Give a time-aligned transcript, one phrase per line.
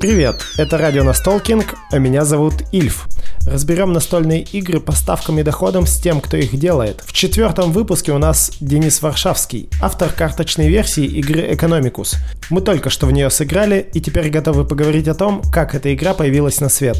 [0.00, 3.06] Привет, это радио Настолкинг, а меня зовут Ильф.
[3.46, 7.02] Разберем настольные игры по ставкам и доходам с тем, кто их делает.
[7.04, 12.14] В четвертом выпуске у нас Денис Варшавский, автор карточной версии игры Economicus.
[12.48, 16.14] Мы только что в нее сыграли и теперь готовы поговорить о том, как эта игра
[16.14, 16.96] появилась на свет.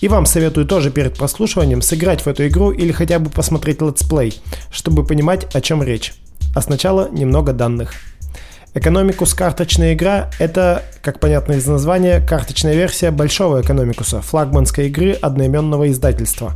[0.00, 4.34] И вам советую тоже перед прослушиванием сыграть в эту игру или хотя бы посмотреть летсплей,
[4.72, 6.12] чтобы понимать, о чем речь.
[6.56, 7.92] А сначала немного данных.
[8.76, 15.90] Экономикус карточная игра– это, как понятно из названия, карточная версия большого Экономикуса, флагманской игры одноименного
[15.90, 16.52] издательства.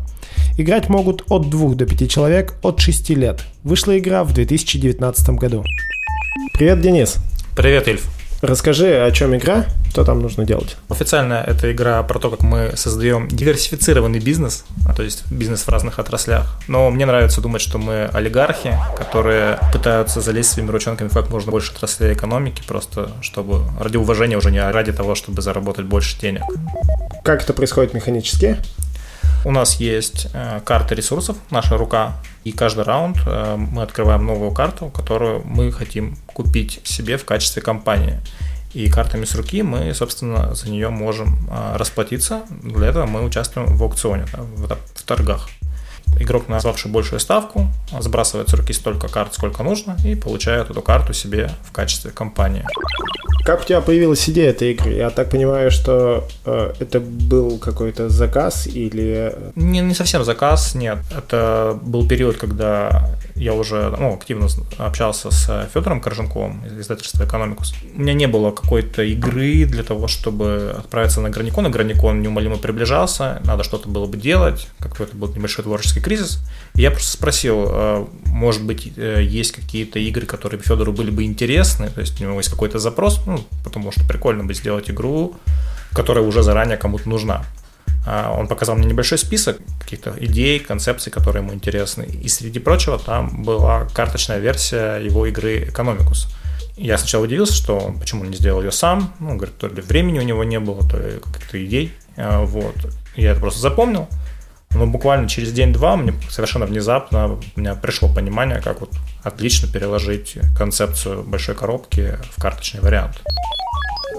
[0.59, 3.41] Играть могут от 2 до 5 человек от 6 лет.
[3.65, 5.65] Вышла игра в 2019 году.
[6.53, 7.17] Привет, Денис.
[7.57, 8.20] Привет, Ильф.
[8.43, 10.79] Расскажи, о чем игра, что там нужно делать?
[10.89, 15.69] Официально это игра про то, как мы создаем диверсифицированный бизнес, а, то есть бизнес в
[15.69, 16.47] разных отраслях.
[16.67, 21.51] Но мне нравится думать, что мы олигархи, которые пытаются залезть своими ручонками в как можно
[21.51, 26.45] больше отраслей экономики, просто чтобы ради уважения уже не ради того, чтобы заработать больше денег.
[27.23, 28.57] Как это происходит механически?
[29.45, 34.53] У нас есть э, карта ресурсов, наша рука, и каждый раунд э, мы открываем новую
[34.53, 38.21] карту, которую мы хотим купить себе в качестве компании.
[38.73, 42.43] И картами с руки мы, собственно, за нее можем э, расплатиться.
[42.63, 45.49] Для этого мы участвуем в аукционе, в, в торгах.
[46.19, 51.13] Игрок, назвавший большую ставку, сбрасывает с руки столько карт, сколько нужно, и получает эту карту
[51.13, 52.65] себе в качестве компании.
[53.45, 54.93] Как у тебя появилась идея этой игры?
[54.93, 59.35] Я так понимаю, что э, это был какой-то заказ или...
[59.55, 60.99] Не, не совсем заказ, нет.
[61.17, 67.73] Это был период, когда я уже ну, активно общался с Федором Корженковым из издательства «Экономикус».
[67.97, 72.59] У меня не было какой-то игры для того, чтобы отправиться на Граникон, и Граникон неумолимо
[72.59, 76.41] приближался, надо что-то было бы делать, как это был небольшой творческий кризис.
[76.75, 81.25] И я просто спросил, э, может быть, э, есть какие-то игры, которые Федору были бы
[81.25, 85.35] интересны, то есть у него есть какой-то запрос, ну, потому что прикольно бы сделать игру,
[85.93, 87.45] которая уже заранее кому-то нужна.
[88.07, 92.05] А, он показал мне небольшой список каких-то идей, концепций, которые ему интересны.
[92.05, 96.29] И среди прочего там была карточная версия его игры Economicus.
[96.77, 99.13] Я сначала удивился, что почему он не сделал ее сам.
[99.21, 101.93] Ну, говорит, то ли времени у него не было, то ли каких-то идей.
[102.17, 102.75] А, вот.
[103.17, 104.09] Я это просто запомнил.
[104.75, 108.91] Но буквально через день-два мне совершенно внезапно у меня пришло понимание, как вот
[109.23, 113.23] отлично переложить концепцию большой коробки в карточный вариант.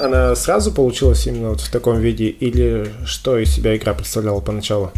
[0.01, 4.91] Она сразу получилась именно вот в таком виде или что из себя игра представляла поначалу?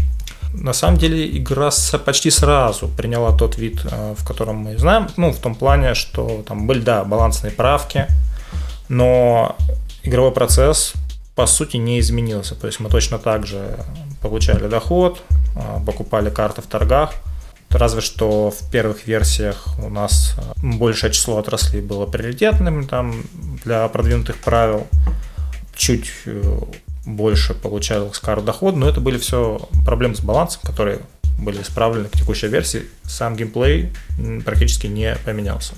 [0.53, 1.71] На самом деле игра
[2.05, 6.43] почти сразу приняла тот вид, э, в котором мы знаем, ну, в том плане, что
[6.47, 8.07] там были, да, балансные правки,
[8.87, 9.55] но
[10.03, 10.93] игровой процесс
[11.35, 12.53] по сути не изменился.
[12.53, 13.79] То есть мы точно так же
[14.21, 15.23] получали доход,
[15.85, 17.13] покупали карты в торгах.
[17.73, 23.23] Разве что в первых версиях у нас а, большее число отраслей было приоритетным там,
[23.63, 24.85] для продвинутых правил.
[25.75, 26.59] Чуть э,
[27.07, 30.99] больше получалось карт доход, но это были все проблемы с балансом, которые
[31.39, 32.83] были исправлены к текущей версии.
[33.05, 33.91] Сам геймплей
[34.45, 35.73] практически не поменялся.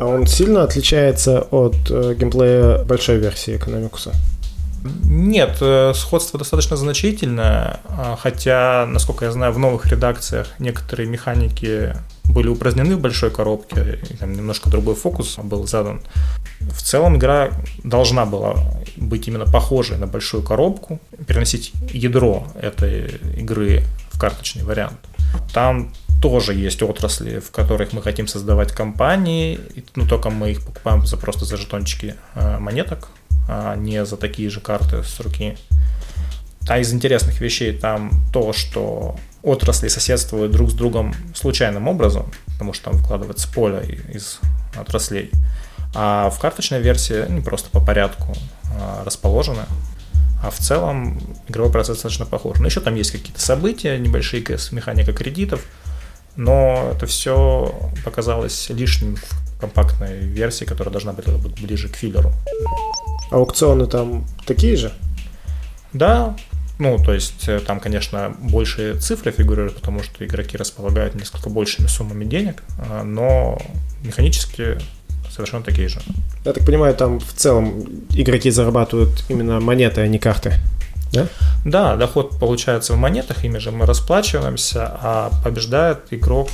[0.00, 4.12] А он сильно отличается от э, геймплея большой версии Экономикуса?
[4.82, 11.94] Нет, э, сходство достаточно значительное, а, хотя, насколько я знаю, в новых редакциях некоторые механики
[12.24, 16.00] были упразднены в большой коробке, и там немножко другой фокус был задан.
[16.60, 17.50] В целом игра
[17.84, 18.54] должна была
[18.96, 24.98] быть именно похожей на большую коробку, переносить ядро этой игры в карточный вариант.
[25.52, 25.92] Там
[26.22, 29.58] тоже есть отрасли, в которых мы хотим создавать компании,
[29.94, 33.08] но ну, только мы их покупаем за просто за жетончики э, монеток,
[33.52, 35.56] а не за такие же карты с руки.
[36.68, 42.72] А из интересных вещей там то, что отрасли соседствуют друг с другом случайным образом, потому
[42.72, 44.38] что там вкладывается поле из
[44.76, 45.32] отраслей.
[45.94, 48.36] А в карточной версии не просто по порядку
[48.78, 49.64] а, расположены.
[50.44, 52.60] А в целом игровой процесс достаточно похож.
[52.60, 55.64] Но еще там есть какие-то события, небольшие механика кредитов,
[56.36, 57.74] но это все
[58.04, 61.26] показалось лишним в компактной версии, которая должна быть
[61.60, 62.32] ближе к филлеру.
[63.30, 64.92] Аукционы там такие же?
[65.92, 66.36] Да,
[66.80, 71.86] ну, то есть э, там, конечно, больше цифры фигурируют, потому что игроки располагают несколько большими
[71.86, 73.58] суммами денег, а, но
[74.02, 74.78] механически
[75.30, 76.00] совершенно такие же.
[76.44, 80.54] Я так понимаю, там в целом игроки зарабатывают именно монеты, а не карты.
[81.12, 81.26] Да?
[81.64, 86.48] Да, доход получается в монетах, ими же мы расплачиваемся, а побеждает игрок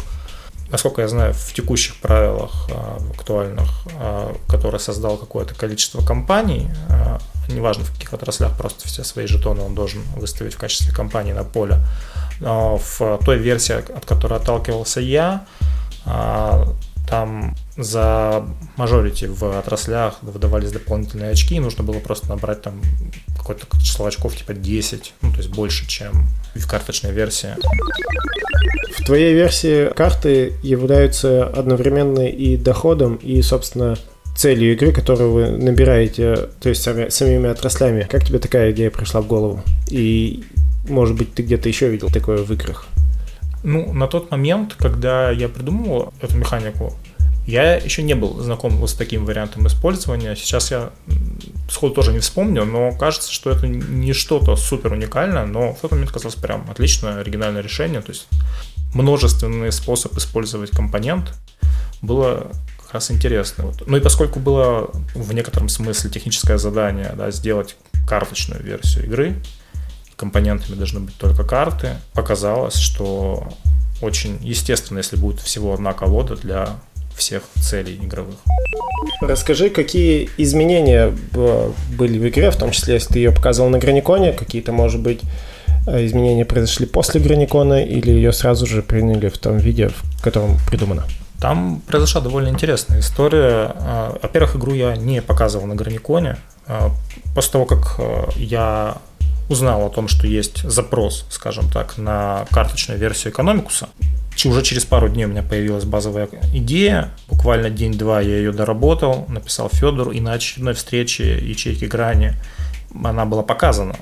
[0.71, 7.19] насколько я знаю, в текущих правилах а, актуальных, а, который создал какое-то количество компаний, а,
[7.49, 11.45] неважно в каких отраслях, просто все свои жетоны он должен выставить в качестве компании на
[11.45, 11.79] поле.
[12.41, 15.47] В той версии, от которой отталкивался я,
[17.09, 18.45] там за
[18.77, 22.81] мажорити в отраслях выдавались дополнительные очки, и нужно было просто набрать там
[23.39, 27.55] какое-то число очков, типа 10, ну, то есть больше, чем в карточной версии.
[29.07, 33.97] Твоей версии карты являются одновременно и доходом, и, собственно,
[34.35, 38.09] целью игры, которую вы набираете, то есть сами, самими отраслями.
[38.11, 39.63] Как тебе такая идея пришла в голову?
[39.89, 40.43] И,
[40.89, 42.89] может быть, ты где-то еще видел такое в играх?
[43.63, 46.93] Ну, на тот момент, когда я придумывал эту механику,
[47.47, 50.35] я еще не был знаком с таким вариантом использования.
[50.35, 50.91] Сейчас я
[51.71, 55.93] сходу тоже не вспомню, но кажется, что это не что-то супер уникальное, но в тот
[55.93, 58.01] момент казалось прям отличное оригинальное решение.
[58.01, 58.27] То есть
[58.97, 61.35] множественный способ использовать компонент
[62.03, 62.51] было
[62.83, 63.67] как раз интересно.
[63.67, 63.87] Вот.
[63.87, 67.77] Ну и поскольку было в некотором смысле техническое задание да, сделать
[68.09, 69.37] карточную версию игры,
[70.17, 73.49] компонентами должны быть только карты, показалось, что
[74.01, 76.77] очень естественно, если будет всего одна колода для
[77.15, 78.37] всех целей игровых.
[79.21, 81.13] Расскажи, какие изменения
[81.99, 85.21] были в игре, в том числе, если ты ее показывал на Граниконе, какие-то, может быть,
[85.23, 85.27] э,
[85.87, 91.05] изменения произошли после Граникона или ее сразу же приняли в том виде, в котором придумано?
[91.41, 93.73] Там произошла довольно интересная история.
[93.75, 96.39] А, во-первых, игру я не показывал на Граниконе.
[96.67, 96.91] А,
[97.35, 98.01] после того, как
[98.37, 98.97] я
[99.49, 103.89] узнал о том, что есть запрос, скажем так, на карточную версию Экономикуса,
[104.45, 107.11] уже через пару дней у меня появилась базовая идея.
[107.29, 112.35] Буквально день-два я ее доработал, написал Федору, и на очередной встрече ячейки грани
[113.03, 113.97] она была показана.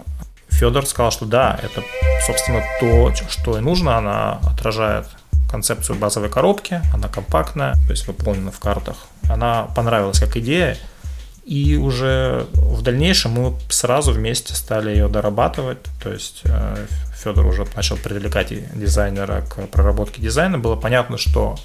[0.55, 1.83] Федор сказал, что да, это,
[2.27, 3.99] собственно, то, что и нужно.
[3.99, 5.07] Она отражает
[5.51, 8.97] концепцию базовой коробки, она компактная, то есть выполнена в картах.
[9.29, 10.77] Она понравилась как идея,
[11.45, 15.79] и уже в дальнейшем мы сразу вместе стали ее дорабатывать.
[16.03, 16.87] То есть э,
[17.23, 20.59] Федор уже начал привлекать дизайнера к проработке дизайна.
[20.59, 21.57] Было понятно, что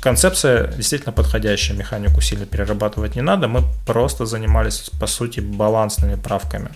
[0.00, 3.48] концепция действительно подходящая, механику сильно перерабатывать не надо.
[3.48, 6.70] Мы просто занимались, по сути, балансными правками.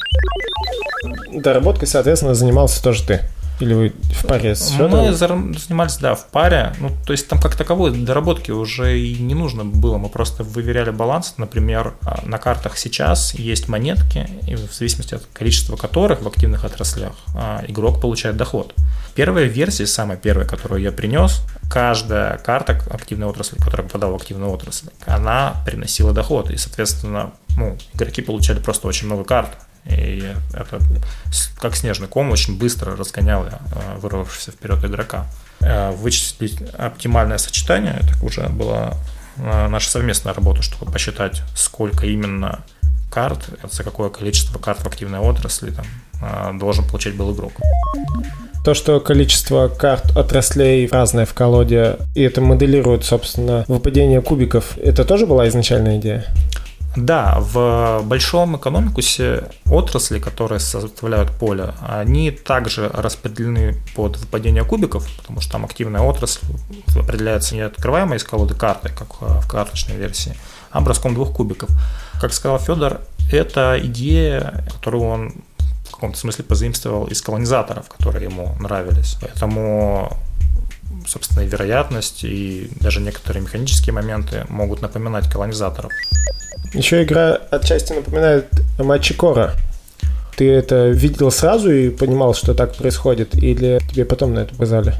[1.32, 3.20] Доработкой, соответственно, занимался тоже ты.
[3.60, 4.70] Или вы в паре с?
[4.78, 6.74] Мы занимались, да, в паре.
[6.78, 9.98] Ну, то есть там как таковой доработки уже и не нужно было.
[9.98, 11.34] Мы просто выверяли баланс.
[11.38, 16.64] Например, а, на картах сейчас есть монетки, и в зависимости от количества которых в активных
[16.64, 18.74] отраслях а, игрок получает доход.
[19.16, 24.52] Первая версия, самая первая, которую я принес, каждая карта активной отрасли, которая попадала в активную
[24.52, 26.50] отрасль, она приносила доход.
[26.50, 29.50] И, соответственно, ну, игроки получали просто очень много карт.
[29.88, 30.80] И это
[31.58, 35.26] как снежный ком очень быстро разгоняло э, вырвавшегося вперед игрока.
[35.60, 38.94] Э, вычислить оптимальное сочетание, это уже была
[39.36, 42.60] э, наша совместная работа, чтобы посчитать, сколько именно
[43.10, 47.52] карт, за какое количество карт в активной отрасли там, должен получать был игрок.
[48.64, 55.06] То, что количество карт отраслей разное в колоде, и это моделирует, собственно, выпадение кубиков, это
[55.06, 56.26] тоже была изначальная идея?
[56.96, 65.40] Да, в большом экономикусе отрасли, которые составляют поле, они также распределены под выпадение кубиков, потому
[65.40, 66.40] что там активная отрасль
[66.96, 70.34] определяется не открываемой из колоды карты, как в карточной версии,
[70.70, 71.70] а броском двух кубиков.
[72.20, 73.00] Как сказал Федор,
[73.30, 75.34] это идея, которую он
[75.88, 79.16] в каком-то смысле позаимствовал из колонизаторов, которые ему нравились.
[79.20, 80.16] Поэтому
[81.06, 85.92] собственно, и вероятность, и даже некоторые механические моменты могут напоминать колонизаторов.
[86.74, 88.46] Еще игра отчасти напоминает
[88.78, 89.52] матчи Кора.
[90.36, 94.94] Ты это видел сразу и понимал, что так происходит, или тебе потом на это показали?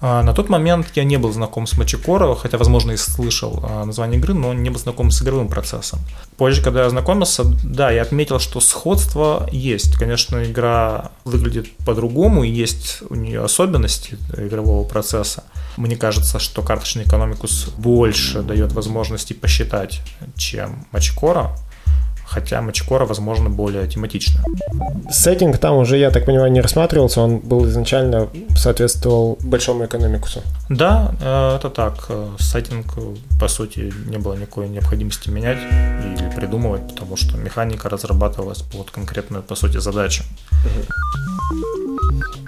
[0.00, 3.84] А, на тот момент я не был знаком с Мачикоро, хотя, возможно, и слышал а,
[3.84, 6.00] название игры, но не был знаком с игровым процессом.
[6.36, 9.94] Позже, когда я ознакомился, да, я отметил, что сходство есть.
[9.96, 15.44] Конечно, игра выглядит по-другому, и есть у нее особенности игрового процесса.
[15.76, 20.00] Мне кажется, что карточный экономикус больше дает возможности посчитать,
[20.36, 21.56] чем Мачикора,
[22.26, 24.40] хотя Мачикора, возможно, более тематично.
[25.10, 30.42] Сеттинг там уже, я так понимаю, не рассматривался, он был изначально соответствовал большому экономикусу.
[30.68, 32.10] Да, э, это так.
[32.38, 32.94] Сеттинг,
[33.40, 39.42] по сути, не было никакой необходимости менять или придумывать, потому что механика разрабатывалась под конкретную,
[39.42, 40.24] по сути, задачу.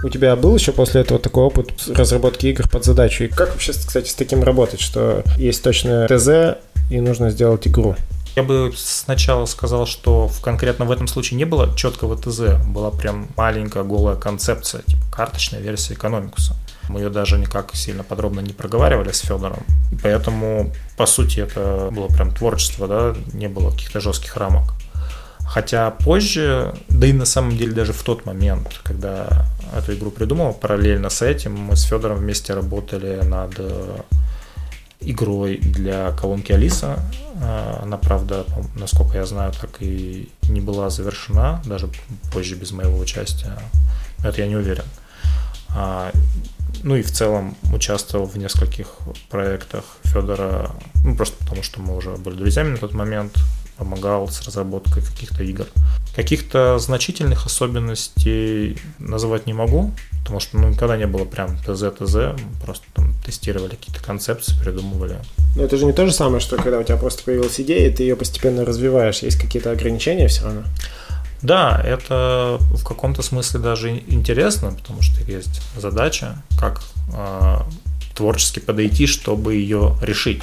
[0.04, 3.24] У тебя был еще после этого такой опыт разработки игр под задачу?
[3.24, 6.58] И как вообще, кстати, с таким работать, что есть точно ТЗ
[6.90, 7.96] и нужно сделать игру?
[8.36, 12.90] Я бы сначала сказал, что в, конкретно в этом случае не было четкого ТЗ, была
[12.90, 16.54] прям маленькая голая концепция, типа карточная версия экономикуса.
[16.88, 19.64] Мы ее даже никак сильно подробно не проговаривали с Федором.
[20.02, 24.72] Поэтому, по сути, это было прям творчество, да, не было каких-то жестких рамок.
[25.48, 30.52] Хотя позже, да и на самом деле даже в тот момент, когда эту игру придумал,
[30.52, 33.58] параллельно с этим мы с Федором вместе работали над
[35.00, 37.00] игрой для колонки Алиса.
[37.42, 41.88] А, она, правда, насколько я знаю, так и не была завершена, даже
[42.32, 43.58] позже без моего участия.
[44.24, 44.84] Это я не уверен.
[45.70, 46.12] А,
[46.82, 48.88] ну и в целом участвовал в нескольких
[49.30, 50.70] проектах Федора,
[51.04, 53.36] ну просто потому что мы уже были друзьями на тот момент,
[53.76, 55.66] помогал с разработкой каких-то игр.
[56.14, 62.84] Каких-то значительных особенностей называть не могу, потому что ну, никогда не было прям ТЗ-ТЗ, просто
[62.94, 65.18] там тестировали какие-то концепции, придумывали.
[65.54, 67.92] Но это же не то же самое, что когда у тебя просто появилась идея, и
[67.92, 69.18] ты ее постепенно развиваешь.
[69.18, 70.62] Есть какие-то ограничения все равно?
[71.42, 76.80] Да, это в каком-то смысле даже интересно, потому что есть задача, как
[77.12, 77.58] э,
[78.16, 80.42] творчески подойти, чтобы ее решить.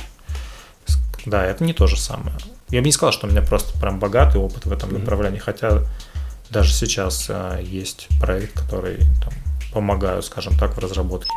[1.25, 2.37] Да, это не то же самое.
[2.69, 4.99] Я бы не сказал, что у меня просто прям богатый опыт в этом mm-hmm.
[4.99, 5.81] направлении, хотя
[6.51, 9.33] даже сейчас а, есть проект, который там,
[9.73, 11.31] помогаю, скажем так, в разработке.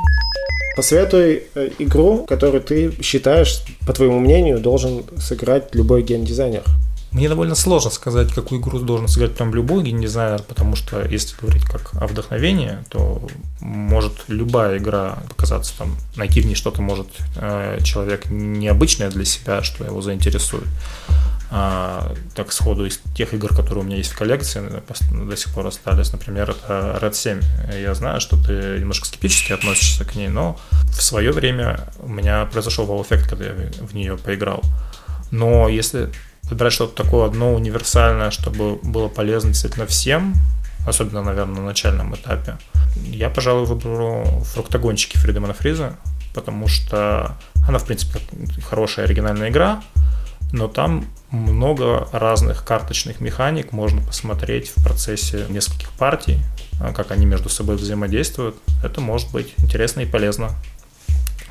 [0.79, 6.63] Посоветуй э, игру, которую ты считаешь, по твоему мнению, должен сыграть любой геймдизайнер.
[7.11, 11.65] Мне довольно сложно сказать, какую игру должен сыграть прям любой геймдизайнер, потому что если говорить
[11.65, 13.21] как о вдохновении, то
[13.59, 19.65] может любая игра показаться там, найти в ней что-то может э, человек необычное для себя,
[19.65, 20.69] что его заинтересует.
[21.51, 25.67] А, так сходу из тех игр, которые у меня есть в коллекции, до сих пор
[25.67, 27.41] остались, например, это Red 7.
[27.81, 32.45] Я знаю, что ты немножко скептически относишься к ней, но в свое время у меня
[32.47, 34.63] произошел вау-эффект, когда я в нее поиграл.
[35.31, 36.11] Но если
[36.51, 40.35] выбирать что-то такое одно универсальное, чтобы было полезно действительно всем,
[40.87, 42.59] особенно, наверное, на начальном этапе,
[42.97, 45.97] я, пожалуй, выберу фруктогончики Фридемана Фриза,
[46.35, 47.37] потому что
[47.67, 48.21] она, в принципе,
[48.69, 49.83] хорошая оригинальная игра,
[50.53, 56.39] но там много разных карточных механик можно посмотреть в процессе нескольких партий,
[56.81, 58.57] а, как они между собой взаимодействуют.
[58.83, 60.51] Это может быть интересно и полезно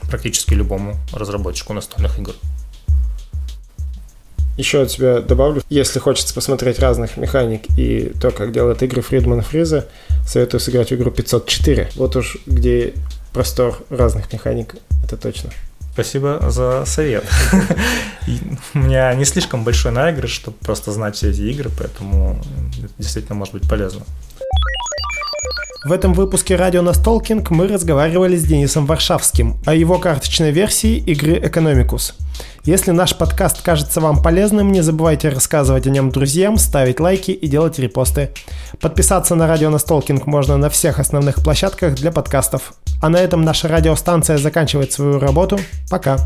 [0.09, 2.33] практически любому разработчику настольных игр.
[4.57, 9.43] Еще от тебя добавлю, если хочется посмотреть разных механик и то, как делают игры Фридмана
[9.43, 9.87] Фриза,
[10.25, 11.91] советую сыграть в игру 504.
[11.95, 12.93] Вот уж где
[13.33, 15.51] простор разных механик, это точно.
[15.97, 17.25] Спасибо за совет.
[18.75, 22.39] У меня не слишком большой наигрыш, чтобы просто знать все эти игры, поэтому
[22.77, 24.05] это действительно может быть полезно.
[25.87, 31.39] В этом выпуске радио Настолкинг мы разговаривали с Денисом Варшавским о его карточной версии игры
[31.39, 32.13] Economicus.
[32.65, 37.47] Если наш подкаст кажется вам полезным, не забывайте рассказывать о нем друзьям, ставить лайки и
[37.47, 38.31] делать репосты.
[38.81, 42.73] Подписаться на радио Настолкинг можно на всех основных площадках для подкастов.
[43.01, 45.57] А на этом наша радиостанция заканчивает свою работу.
[45.89, 46.17] Пока.